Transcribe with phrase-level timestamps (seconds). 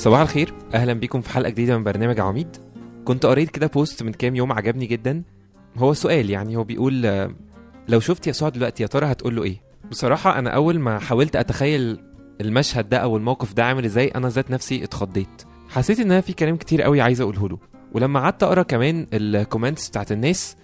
[0.00, 0.54] صباح الخير.
[0.74, 2.56] أهلا بيكم في حلقة جديدة من برنامج عواميد.
[3.04, 5.22] كنت قريت كده post من كام يوم عجبني جدا.
[5.76, 7.02] هو سؤال يعني هو بيقول
[7.88, 9.56] لو شفت يسوع دلوقتي يا ترى هتقول له إيه؟
[9.90, 12.00] بصراحة أنا أول ما حاولت أتخيل
[12.40, 15.42] المشهد ده أو الموقف ده عامل إزاي أنا ذات نفسي اتخضيت.
[15.68, 17.58] حسيت إن أنا في كلام كتير قوي عايز أقوله له.
[17.92, 20.56] ولما قعدت أقرأ كمان ال comments بتاعت الناس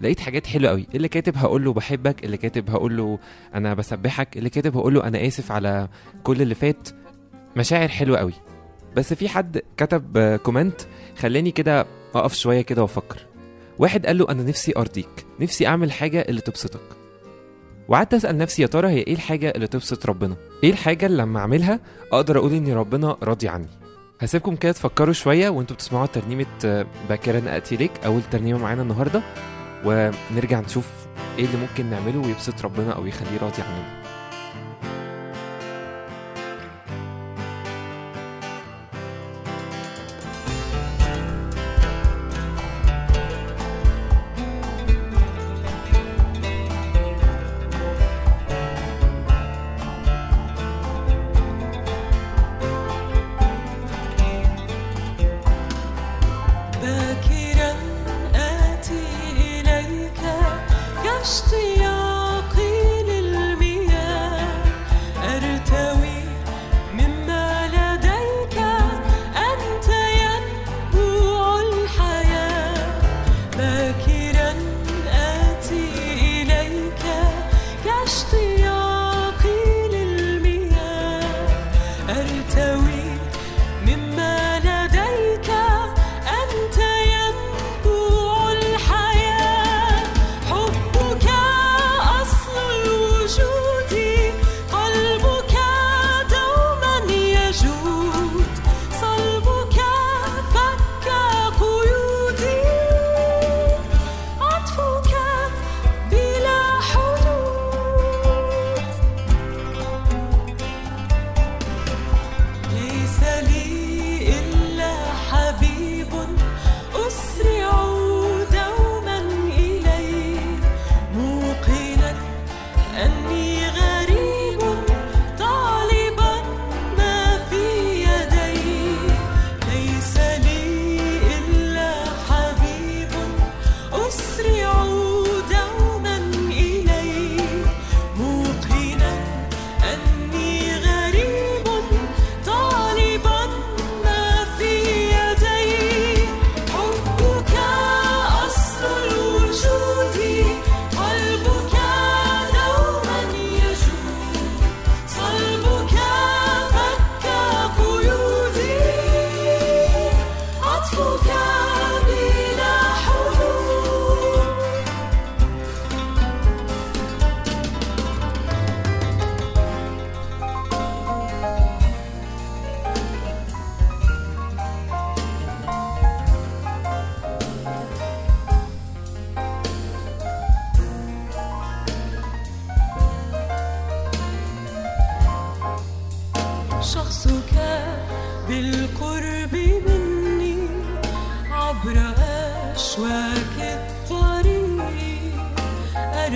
[0.00, 0.86] لقيت حاجات حلوة قوي.
[0.94, 3.18] اللي كاتب هقول له بحبك اللي كاتب هقول له
[3.54, 5.88] أنا بسبحك اللي كاتب هقول له أنا آسف على
[6.24, 6.88] كل اللي فات.
[7.56, 8.32] مشاعر حلوة قوي.
[8.98, 10.80] بس في حد كتب آه، كومنت
[11.18, 13.26] خلاني كده أقف شوية كده وأفكر.
[13.78, 16.80] واحد قال له أنا نفسي أرضيك نفسي أعمل حاجة اللي تبسطك.
[17.88, 21.40] وقعدت أسأل نفسي يا ترى هي إيه الحاجة اللي تبسط ربنا؟ إيه الحاجة اللي لما
[21.40, 21.80] أعملها
[22.12, 23.68] أقدر أقول ان ربنا راضي عني؟
[24.20, 29.22] هسيبكم كده تفكروا شوية وأنتوا بتسمعوا ترنيمة آه، باكرا أتي ليك أول ترنيمة معانا النهارده.
[29.84, 30.88] ونرجع نشوف
[31.38, 34.07] إيه اللي ممكن نعمله ويبسط ربنا أو يخليه راضي عننا.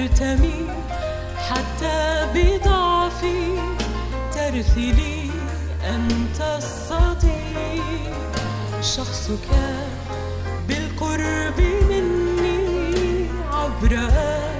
[0.02, 0.66] أرتمي
[1.48, 3.58] حتى بضعفي.
[4.34, 5.30] ترثلي
[5.84, 8.14] أنت الصديق.
[8.80, 9.48] شخصك
[10.68, 13.92] بالقرب مني عبر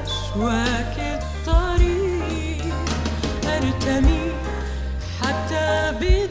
[0.07, 2.75] أشواك الطريق.
[3.47, 4.33] أرتمي
[5.23, 6.22] حتى بضعفي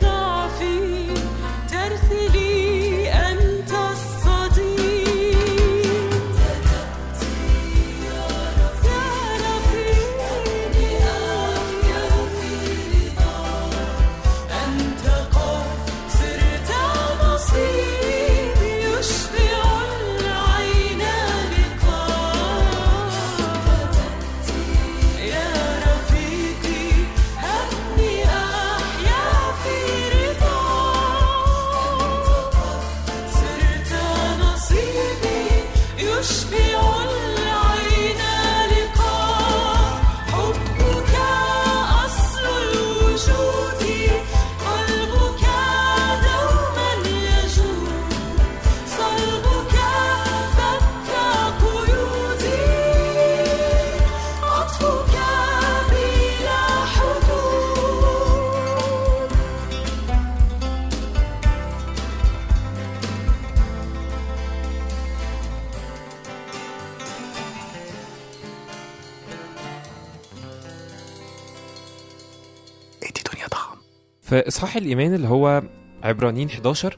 [74.31, 75.63] في إصحاح الإيمان اللي هو
[76.03, 76.97] عبرانيين 11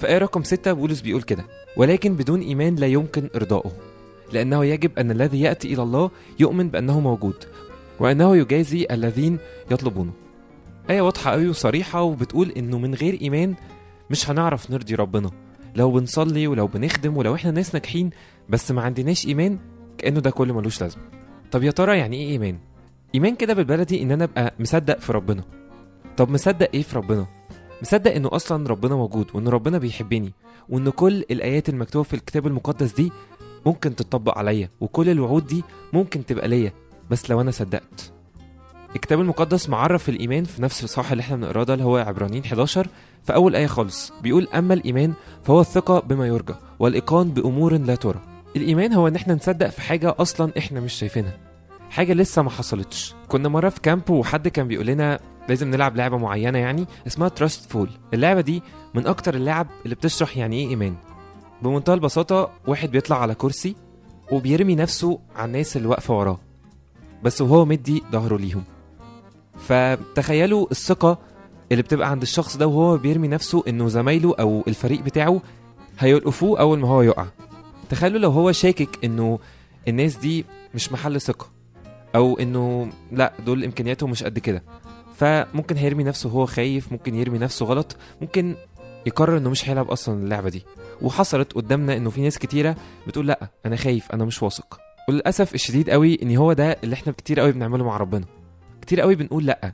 [0.00, 1.44] في آية رقم 6 بولس بيقول كده
[1.76, 3.72] ولكن بدون إيمان لا يمكن إرضائه
[4.32, 7.34] لأنه يجب أن الذي يأتي إلى الله يؤمن بأنه موجود
[8.00, 9.38] وأنه يجازي الذين
[9.70, 10.12] يطلبونه.
[10.90, 13.54] آية واضحة أوي وصريحة وبتقول إنه من غير إيمان
[14.10, 15.30] مش هنعرف نرضي ربنا
[15.76, 18.10] لو بنصلي ولو بنخدم ولو إحنا ناس ناجحين
[18.48, 19.58] بس ما عندناش إيمان
[19.98, 21.02] كأنه ده كله ملوش لازمة.
[21.50, 22.58] طب يا ترى يعني إيه إيمان؟
[23.14, 25.59] إيمان كده بالبلدي إن أنا أبقى مصدق في ربنا.
[26.20, 27.26] طب مصدق إيه في ربنا؟
[27.82, 30.32] مصدق إنه أصلا ربنا موجود وإن ربنا بيحبني
[30.68, 33.12] وإن كل الآيات المكتوبة في الكتاب المقدس دي
[33.66, 36.72] ممكن تطبق عليا وكل الوعود دي ممكن تبقى ليا
[37.10, 38.12] بس لو أنا صدقت.
[38.96, 42.88] الكتاب المقدس معرف الإيمان في نفس الصح اللي إحنا بنقراه ده اللي هو عبرانيين 11
[43.24, 44.12] في أول آية خالص.
[44.22, 45.12] بيقول أما الإيمان
[45.44, 48.20] فهو الثقة بما يرجى والإيقان بأمور لا ترى.
[48.56, 51.38] الإيمان هو إن إحنا نصدق في حاجة أصلا إحنا مش شايفينها
[51.90, 53.14] حاجة لسه ما حصلتش.
[53.28, 55.20] كنا مرة في camp وحد كان بيقول لنا
[55.50, 58.62] لازم نلعب لعبة معينة يعني اسمها trust fall اللعبة دي
[58.94, 60.94] من أكتر اللعب اللي بتشرح يعني إيه إيمان.
[61.62, 63.76] بمنتهى البساطة واحد بيطلع على كرسي
[64.32, 66.38] وبيرمي نفسه على الناس اللي واقفة وراه
[67.22, 68.64] بس وهو مدي ظهره ليهم.
[69.58, 71.18] فتخيلوا الثقة
[71.72, 75.40] اللي بتبقى عند الشخص ده وهو بيرمي نفسه إنه زمايله أو الفريق بتاعه
[75.98, 77.26] هيلقفوه أول ما هو يقع.
[77.90, 79.38] تخيلوا لو هو شاكك إنه
[79.88, 80.44] الناس دي
[80.74, 81.46] مش محل ثقة
[82.14, 84.62] أو إنه لأ دول إمكانياتهم مش قد كده.
[85.20, 88.56] فممكن هيرمي نفسه وهو خايف ممكن يرمي نفسه غلط ممكن
[89.06, 90.62] يقرر إنه مش هيلعب أصلا اللعبة دي.
[91.02, 92.76] وحصلت قدامنا إنه في ناس كتيرة
[93.06, 94.80] بتقول لأ أنا خايف أنا مش واثق.
[95.08, 98.24] وللأسف الشديد قوي إن هو ده اللي إحنا كتير قوي بنعمله مع ربنا.
[98.82, 99.72] كتير قوي بنقول لأ.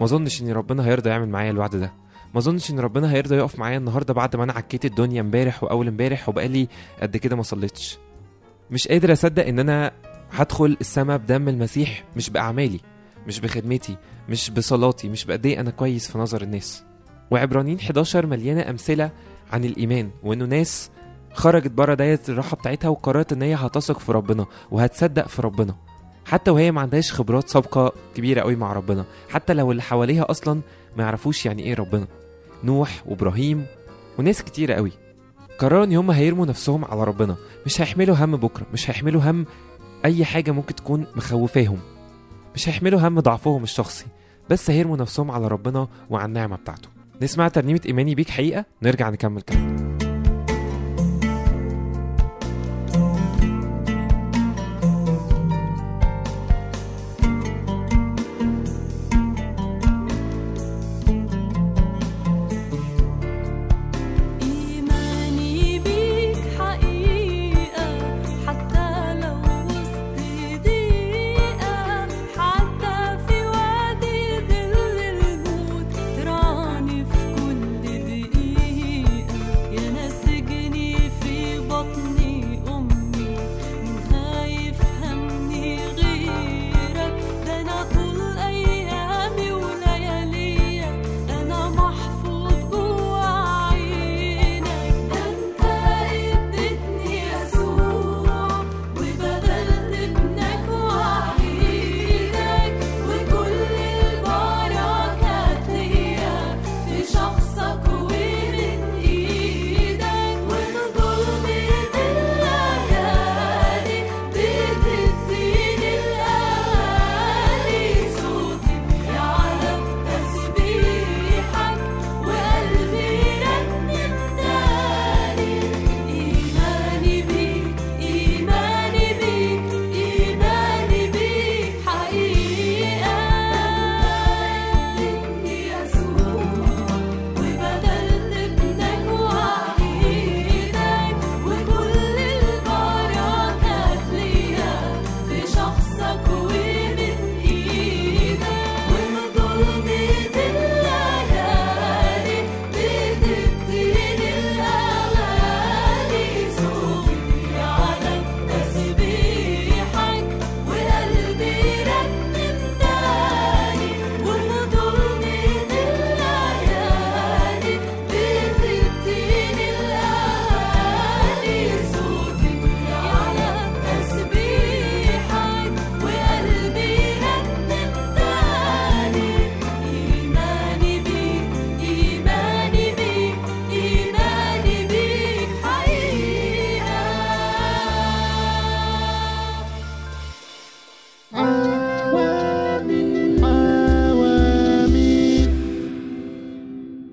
[0.00, 1.92] ما أظنش إن ربنا هيرضى يعمل معايا الوعد ده.
[2.34, 5.88] ما أظنش إن ربنا هيرضى يقف معايا النهارده بعد ما أنا عكيت الدنيا امبارح وأول
[5.88, 6.68] امبارح وبقالي
[7.02, 7.98] قد كده ما صليتش.
[8.70, 9.92] مش قادر أصدق إن أنا
[10.32, 12.80] هدخل السما بدم المسيح مش بأعمالي.
[13.26, 13.96] مش بخدمتي
[14.28, 16.84] مش بصلاتي مش بقد إيه أنا كويس في نظر الناس.
[17.30, 19.10] وعبرانيين 11 مليانة أمثلة
[19.52, 20.90] عن الإيمان وإنه ناس
[21.34, 25.74] خرجت بره دايرة الراحة بتاعتها وقررت إن هي هتثق في ربنا وهتصدق في ربنا.
[26.24, 29.04] حتى وهي ما عندهاش خبرات سابقة كبيرة قوي مع ربنا.
[29.28, 30.60] حتى لو اللي حواليها أصلا
[30.96, 32.06] ما يعرفوش يعني إيه ربنا.
[32.64, 33.66] نوح وإبراهيم
[34.18, 34.92] وناس كتيرة قوي
[35.58, 37.36] قرروا إن هم هيرموا نفسهم على ربنا.
[37.66, 39.46] مش هيحملوا هم بكرة مش هيحملوا هم
[40.04, 41.78] أي حاجة ممكن تكون مخوفاهم.
[42.58, 44.06] مش هيحملوا هم ضعفهم الشخصي
[44.50, 46.88] بس هيرموا نفسهم على ربنا وعلى النعمة بتاعته.
[47.22, 49.97] نسمع ترنيمة إيماني بيك حقيقة؟ نرجع نكمل كلام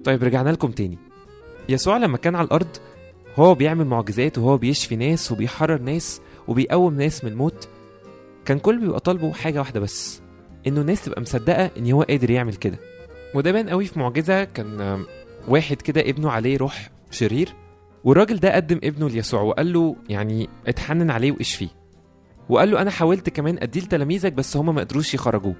[0.06, 0.98] طيب رجعنا لكم تاني.
[1.70, 2.68] يسوع لما كان على الأرض
[3.36, 7.68] هو بيعمل معجزات وهو بيشفي ناس وبيحرر ناس وبيقوم ناس من الموت
[8.46, 10.22] كان كل بيبقى طالبه حاجة واحدة بس
[10.68, 12.80] إنه الناس تبقى مصدقة إن هو قادر يعمل كده.
[13.36, 15.04] وده بان قوي في معجزة كان
[15.48, 17.50] واحد كده ابنه عليه روح شرير
[18.04, 21.70] والراجل ده قدم ابنه ليسوع وقال له يعني اتحنن عليه واشفيه.
[22.50, 25.56] وقال له أنا حاولت كمان اديه لتلاميذك بس هما ما قدروش يخرجوه.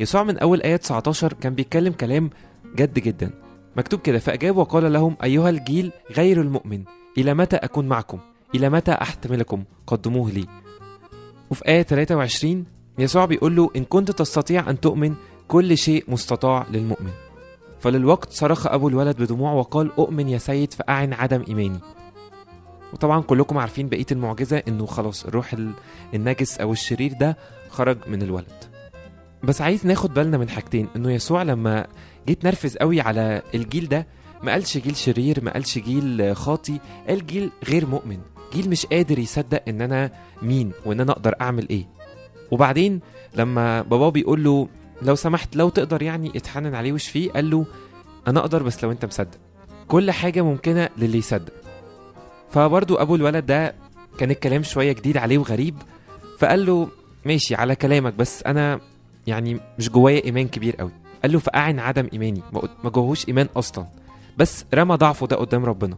[0.00, 2.30] يسوع من أول آية 19 كان بيتكلم كلام
[2.76, 3.30] جد جدا.
[3.76, 6.84] مكتوب كده فأجاب وقال لهم أيها الجيل غير المؤمن
[7.18, 8.18] إلى متى أكون معكم؟
[8.54, 10.46] إلى متى أحتملكم؟ قدموه لي.
[11.50, 12.64] وفي آية 23
[12.98, 15.14] يسوع بيقول له إن كنت تستطيع أن تؤمن
[15.48, 17.10] كل شيء مستطاع للمؤمن.
[17.80, 21.78] فللوقت صرخ أبو الولد بدموع وقال أؤمن يا سيد فأعن عدم إيماني.
[22.92, 25.72] وطبعا كلكم عارفين بقية المعجزة إنه خلاص الروح ال-
[26.14, 27.36] النجس أو الشرير ده
[27.68, 28.69] خرج من الولد.
[29.44, 30.88] بس عايز ناخد بالنا من حاجتين.
[30.96, 31.86] إنه يسوع لما
[32.26, 34.06] جيت نرفز قوي على الجيل ده
[34.42, 36.78] ما قالش جيل شرير ما قالش جيل خاطي
[37.08, 38.18] قال جيل غير مؤمن.
[38.52, 40.10] جيل مش قادر يصدق إن أنا
[40.42, 41.86] مين وإن أنا أقدر أعمل إيه.
[42.50, 43.00] وبعدين
[43.34, 44.68] لما باباه بيقول له
[45.02, 47.66] لو سمحت لو تقدر يعني اتحنن عليه واشفيه قال له
[48.28, 49.38] أنا أقدر بس لو أنت مصدق.
[49.88, 51.52] كل حاجة ممكنة للي يصدق.
[52.50, 53.74] فبرضو أبو الولد ده
[54.18, 55.74] كان الكلام شوية جديد عليه وغريب.
[56.38, 56.88] فقال له
[57.24, 58.80] ماشي على كلامك بس أنا
[59.30, 60.92] يعني مش جوايا إيمان كبير قوي.
[61.22, 62.42] قال له فأعن عدم إيماني.
[62.84, 63.86] ما جواهوش إيمان أصلا.
[64.38, 65.96] بس رمى ضعفه ده قدام ربنا.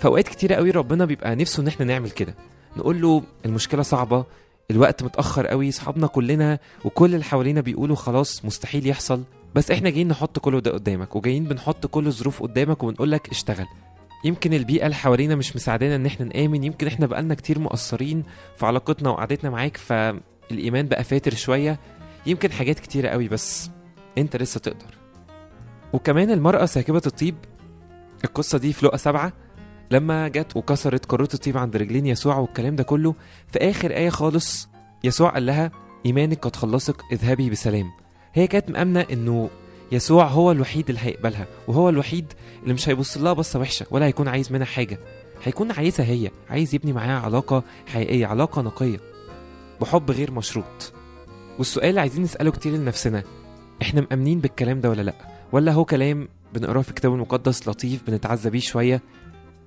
[0.00, 2.34] فأوقات كتيرة قوي ربنا بيبقى نفسه إن إحنا نعمل كده.
[2.76, 4.24] نقول له المشكلة صعبة
[4.70, 9.22] الوقت متأخر قوي صحابنا كلنا وكل اللي حوالينا بيقولوا خلاص مستحيل يحصل.
[9.54, 13.66] بس إحنا جايين نحط كل ده قدامك وجايين بنحط كل الظروف قدامك وبنقول لك اشتغل.
[14.24, 16.64] يمكن البيئة اللي حوالينا مش مساعدانا إن إحنا نآمن.
[16.64, 18.22] يمكن إحنا بقالنا كتير مقصرين
[18.56, 21.78] في علاقتنا وقعدتنا معاك فالإيمان بقى فاتر شوية.
[22.26, 23.70] يمكن حاجات كتيرة قوي بس
[24.18, 24.94] انت لسه تقدر.
[25.92, 27.34] وكمان المرأة ساكبة الطيب.
[28.24, 29.32] القصة دي في لقا سبعة
[29.90, 33.14] لما جت وكسرت كروت الطيب عند رجلين يسوع والكلام ده كله
[33.48, 34.68] في آخر آية خالص
[35.04, 35.70] يسوع قال لها
[36.06, 37.90] إيمانك قد خلصك اذهبي بسلام.
[38.34, 39.50] هي كانت مأمنة إنه
[39.92, 44.28] يسوع هو الوحيد اللي هيقبلها وهو الوحيد اللي مش هيبص لها بصة وحشة ولا هيكون
[44.28, 44.98] عايز منها حاجة.
[45.44, 48.98] هيكون عايزها هي عايز يبني معاها علاقة حقيقية علاقة نقية
[49.80, 50.92] بحب غير مشروط.
[51.58, 53.22] والسؤال اللي عايزين نسأله كتير لنفسنا.
[53.82, 55.14] إحنا مأمنين بالكلام ده ولا لأ؟
[55.52, 59.02] ولا هو كلام بنقراه في الكتاب المقدس لطيف بنتعزى بيه شوية؟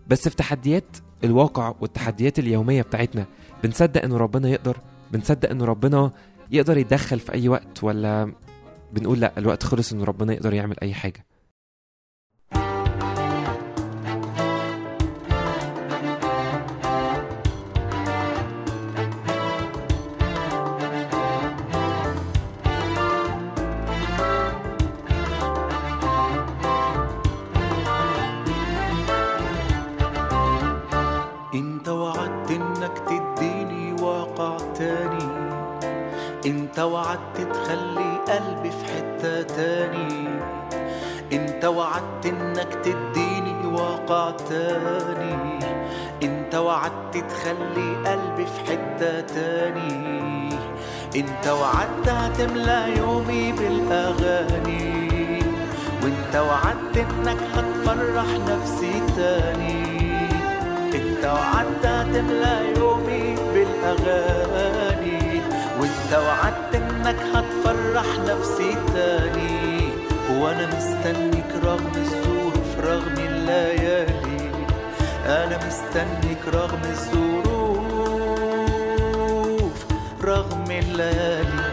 [0.07, 3.25] بس في تحديات الواقع والتحديات اليومية بتاعتنا
[3.63, 4.77] بنصدق انه ربنا يقدر؟
[5.11, 6.11] بنصدق انه ربنا
[6.51, 8.33] يقدر يتدخل في أي وقت ولا
[8.93, 11.25] بنقول لأ الوقت خلص انه ربنا يقدر يعمل أي حاجة؟
[37.17, 40.29] وعدت تخلي قلبي في حتة تاني.
[41.33, 45.59] انت وعدت انك تديني واقع تاني.
[46.23, 50.49] انت وعدت تخلي قلبي في حتة تاني.
[51.15, 55.39] انت وعدت هتملى يومي بالأغاني.
[56.03, 59.83] وانت وعدت انك هتفرح نفسي تاني.
[60.95, 64.56] انت وعدت هتملى يومي بالأغاني.
[67.67, 69.89] انك هتفرح نفسي تاني
[70.29, 74.51] وأنا مستنيك رغم الظروف رغم الليالي.
[75.25, 77.45] أنا مستنيك رغم الظروف
[80.23, 81.67] رغم الليالي.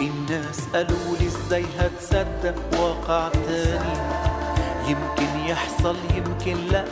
[0.00, 3.98] الناس قالوا لي إزاي هتصدق واقع تاني؟
[4.88, 6.84] يمكن يحصل يمكن لأ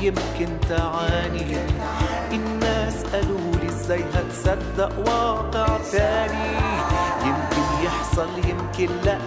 [0.00, 1.56] يمكن تعاني.
[2.32, 3.52] الناس قالوا
[3.88, 6.52] إزاي هتصدق واقع تاني
[7.24, 9.18] يمكن يحصل يمكن لا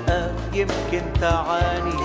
[0.53, 2.01] يمكن تعاني.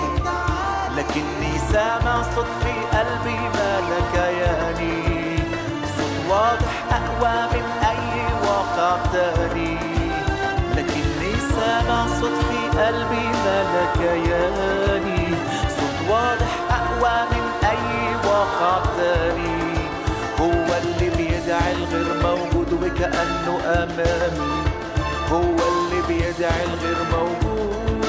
[0.97, 5.37] لكني سامع صوت في قلبي مالك ياني.
[5.97, 9.79] صوت واضح أقوى من أي واقع تاني.
[10.77, 15.35] لكني سامع صوت في قلبي مالك ياني.
[15.77, 18.86] صوت واضح أقوى من أي واقع تاني
[23.27, 24.63] وكأنه أمامي
[25.31, 28.07] هو اللي بيدعي الغير موجود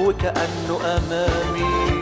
[0.00, 1.93] وكأنه أمامي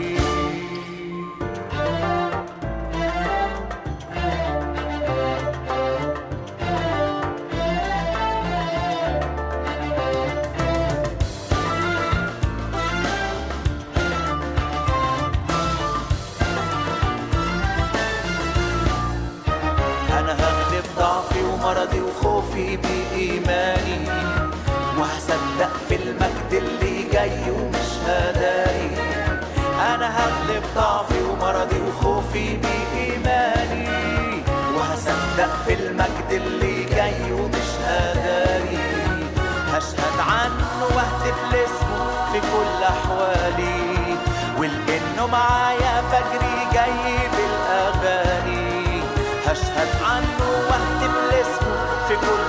[22.53, 23.42] Phoebe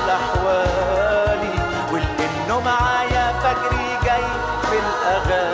[0.05, 1.55] كل أحوالي
[1.93, 4.23] ولأنه معايا فجري جاي
[4.71, 5.54] بالأغاني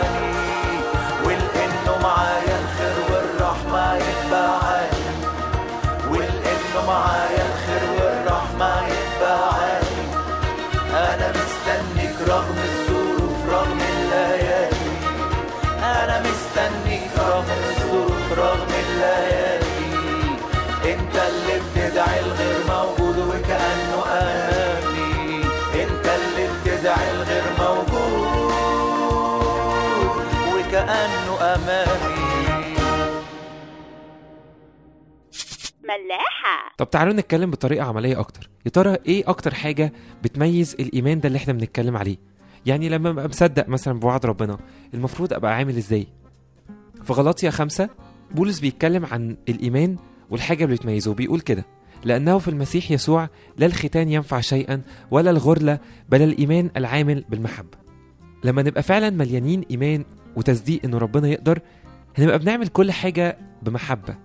[36.05, 36.73] ملاحة.
[36.77, 38.49] طب تعالوا نتكلم بطريقة عملية أكتر.
[38.65, 39.93] يا ترى إيه أكتر حاجة
[40.23, 42.17] بتميز الإيمان ده اللي إحنا بنتكلم عليه؟
[42.65, 44.57] يعني لما أبقى مصدق مثلا بوعد ربنا
[44.93, 46.07] المفروض أبقى عامل إزاي؟
[47.03, 47.89] في غلاطيا خمسة
[48.31, 49.97] بولس بيتكلم عن الإيمان
[50.29, 51.65] والحاجة اللي بتميزه بيقول كده
[52.03, 54.81] لأنه في المسيح يسوع لا الختان ينفع شيئا
[55.11, 55.79] ولا الغرلة
[56.09, 57.77] بل الإيمان العامل بالمحبة.
[58.43, 61.59] لما نبقى فعلا مليانين إيمان وتصديق إنه ربنا يقدر
[62.17, 64.15] هنبقى بنعمل كل حاجة بمحبة.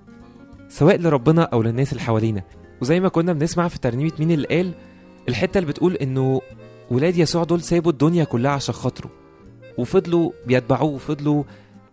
[0.68, 2.42] سواء لربنا أو للناس اللي حوالينا.
[2.83, 4.74] وزي ما كنا بنسمع في ترنيمة مين اللي قال
[5.29, 6.40] الحتة اللي بتقول إنه
[6.90, 9.11] ولاد يسوع دول سابوا الدنيا كلها عشان خاطره.
[9.79, 11.44] وفضلوا بيتبعوه وفضلوا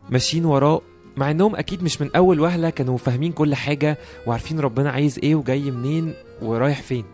[0.10, 0.82] ماشيين وراه
[1.18, 5.36] مع إنهم أكيد مش من أول وهلة كانوا فاهمين كل حاجة وعارفين ربنا عايز إيه
[5.36, 7.06] وجاي منين ورايح فين.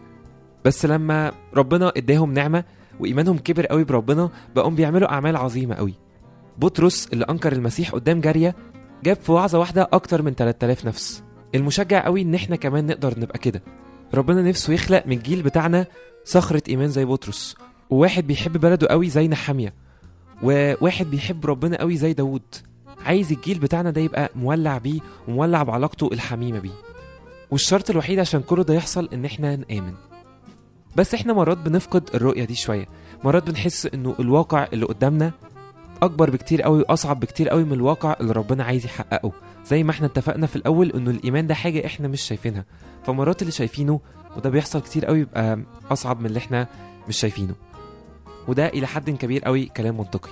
[0.66, 2.64] بس لما ربنا إداهم نعمة
[3.00, 5.94] وإيمانهم كبر قوي بربنا بقوا بيعملوا أعمال عظيمة قوي.
[6.58, 8.56] بطرس اللي أنكر المسيح قدام جارية
[9.04, 11.24] جاب في وعظة واحدة أكتر من 3000 نفس.
[11.56, 13.64] المشجع قوي ان إحنا كمان نقدر نبقى كده.
[14.14, 15.86] ربنا نفسه يخلق من الجيل بتاعنا
[16.26, 17.56] صخرة إيمان زي بطرس
[17.90, 19.74] وواحد بيحب بلده قوي زي نحامية
[20.44, 22.42] وواحد بيحب ربنا قوي زي داوود.
[23.06, 26.72] عايز الجيل بتاعنا ده يبقى مولع بيه ومولع بعلاقته الحميمة بيه.
[27.52, 29.94] والشرط الوحيد عشان كل ده يحصل إن إحنا نآمن.
[30.96, 32.86] بس إحنا مرات بنفقد الرؤية دي شوية.
[33.24, 35.32] مرات بنحس إنه الواقع اللي قدامنا
[36.02, 39.32] أكبر بكتير قوي وأصعب بكتير قوي من الواقع اللي ربنا عايز يحققه.
[39.70, 42.66] زي ما إحنا اتفقنا في الأول إنه الإيمان ده حاجة إحنا مش شايفينها.
[43.04, 44.00] فمرات اللي شايفينه
[44.38, 45.60] وده بيحصل كتير قوي بيبقى
[45.92, 46.68] أصعب من اللي إحنا
[47.08, 47.56] مش شايفينه.
[48.48, 50.30] وده إلى حد كبير قوي كلام منطقي.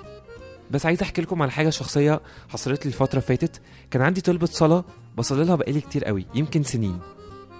[0.72, 3.62] بس عايز أحكي لكم على حاجة شخصية حصلت لي الفترة فاتت.
[3.92, 4.84] كان عندي طلبة صلاة
[5.18, 7.00] بصلي لها بقالي كتير قوي يمكن سنين.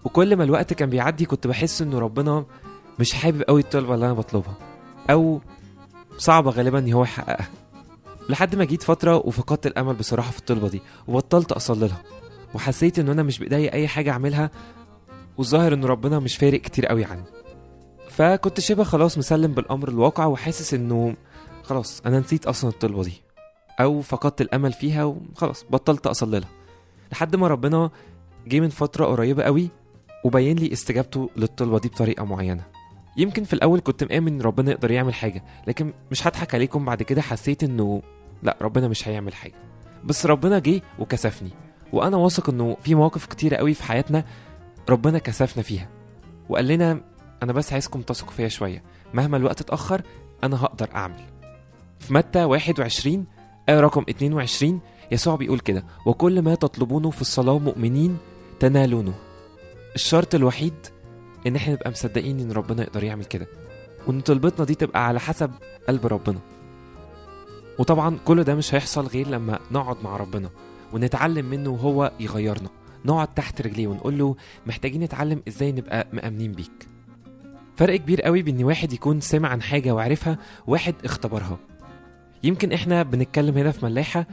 [0.04, 2.46] وكل ما الوقت كان بيعدي كنت بحس إنه ربنا
[3.00, 4.58] مش حابب قوي الطلبة اللي أنا بطلبها.
[5.10, 5.42] أو
[6.18, 7.48] صعبة غالبا إن هو يحققها.
[8.30, 12.02] لحد ما جيت فترة وفقدت الأمل بصراحة في الطلبة دي وبطلت أصلي لها
[12.54, 14.52] وحسيت إن أنا مش بإيديا أي حاجة أعملها
[15.38, 17.24] والظاهر إن ربنا مش فارق كتير قوي عني.
[18.10, 21.16] فكنت شبه خلاص مسلم بالأمر الواقع وحاسس إنه
[21.64, 23.22] خلاص أنا نسيت أصلا الطلبة دي
[23.80, 26.50] أو فقدت الأمل فيها وخلاص بطلت أصلي لها.
[27.12, 27.90] لحد ما ربنا
[28.48, 29.70] جه من فترة قريبة قوي
[30.24, 32.64] وبين لي استجابته للطلبة دي بطريقة معينة.
[33.18, 37.22] يمكن في الأول كنت مآمن ربنا يقدر يعمل حاجة لكن مش هضحك عليكم بعد كده
[37.22, 38.02] حسيت إنه
[38.44, 39.54] لا ربنا مش هيعمل حاجة.
[40.04, 41.50] بس ربنا جه وكسفني
[41.94, 44.24] وأنا واثق إنه في مواقف كتيرة قوي في حياتنا
[44.90, 45.90] ربنا كسفنا فيها.
[46.50, 47.02] وقال لنا
[47.44, 50.02] أنا بس عايزكم تثقوا فيا شوية مهما الوقت اتأخر
[50.44, 51.20] أنا هقدر أعمل.
[52.00, 53.26] في متى 21
[53.70, 54.80] آية رقم 22
[55.12, 58.18] يسوع بيقول كده وكل ما تطلبونه في الصلاة مؤمنين
[58.60, 59.14] تنالونه.
[59.96, 60.74] الشرط الوحيد
[61.48, 63.48] إن إحنا نبقى مصدقين إن ربنا يقدر يعمل كده
[64.08, 65.52] وإن طلبتنا دي تبقى على حسب
[65.88, 66.40] قلب ربنا.
[67.80, 70.50] وطبعا كل ده مش هيحصل غير لما نقعد مع ربنا
[70.94, 72.70] ونتعلم منه وهو يغيرنا.
[73.06, 74.36] نقعد تحت رجليه ونقول له
[74.66, 76.88] محتاجين نتعلم إزاي نبقى مأمنين بيك.
[77.76, 80.38] فرق كبير قوي بان واحد يكون سمع عن حاجة وعرفها
[80.68, 81.58] وواحد اختبرها.
[82.44, 84.26] يمكن إحنا بنتكلم هنا في ملاحة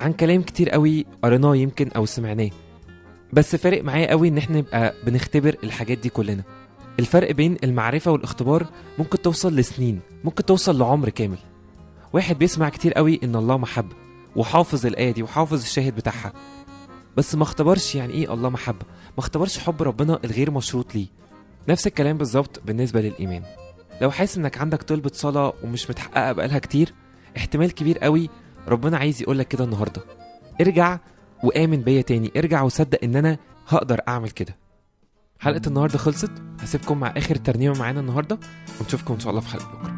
[0.00, 2.50] عن كلام كتير قوي قريناه يمكن أو سمعناه.
[3.32, 6.42] بس فارق معايا قوي إن إحنا نبقى بنختبر الحاجات دي كلنا.
[6.98, 8.66] الفرق بين المعرفة والاختبار
[8.98, 11.38] ممكن توصل لسنين ممكن توصل لعمر كامل.
[12.12, 13.96] واحد بيسمع كتير قوي إن الله محبه
[14.36, 16.32] وحافظ الآية دي وحافظ الشاهد بتاعها.
[17.16, 21.06] بس ما اختبرش يعني إيه الله محبه ما اختبرش حب ربنا الغير مشروط ليه.
[21.68, 23.42] نفس الكلام بالظبط بالنسبة للإيمان.
[24.00, 26.94] لو حاسس إنك عندك طلبة صلاة ومش متحققة بقالها كتير
[27.36, 28.30] احتمال كبير قوي
[28.68, 30.02] ربنا عايز يقولك كده النهارده.
[30.60, 30.98] ارجع
[31.44, 34.56] وآمن بيا تاني ارجع وصدق إن أنا هقدر أعمل كده.
[35.40, 36.32] حلقة النهارده خلصت.
[36.60, 38.38] هسيبكم مع آخر ترنيمة معانا النهارده
[38.80, 39.97] ونشوفكم إن شاء الله في حلقة بكرة.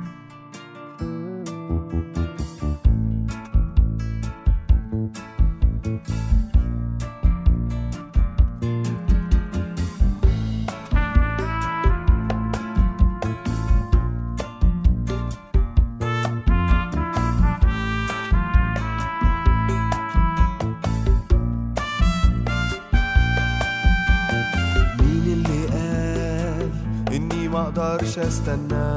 [28.11, 28.91] مش هستنى.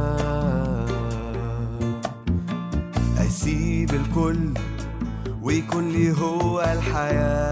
[3.18, 4.54] أسيب الكل
[5.44, 7.46] ويكون لي هو الحياة.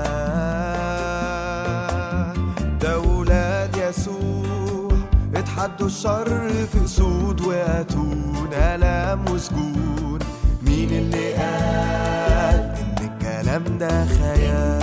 [2.82, 4.88] ده ولاد يسوع
[5.36, 10.20] اتحدوا الشر في أسود وأتون ألم وسجون.
[10.66, 14.81] مين اللي قال إن الكلام ده خيال؟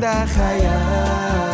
[0.00, 1.45] 大海呀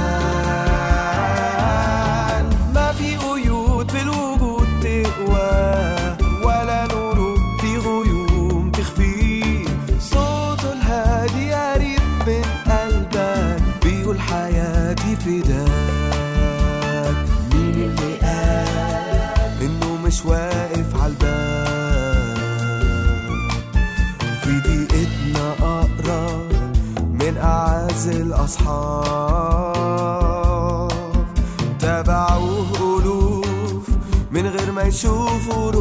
[28.45, 29.73] أصحاب
[31.81, 33.87] تابعوه ألوف
[34.31, 35.72] من غير ما يشوفوا